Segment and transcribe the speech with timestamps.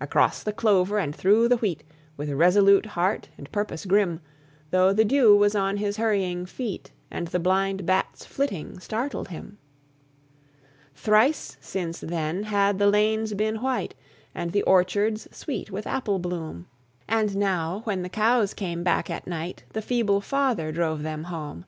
[0.00, 1.82] Across the clover, and through the wheat,
[2.16, 4.20] With resolute heart and purpose grim:
[4.70, 9.58] Though the dew was on his hurrying feet, And the blind bat's flitting startled him.
[10.94, 13.96] Thrice since then had the lanes been white,
[14.36, 16.68] And the orchards sweet with apple bloom;
[17.08, 21.64] And now, when the cows came back at night, The feeble father drove them home.